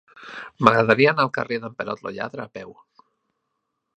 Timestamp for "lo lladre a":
2.07-2.53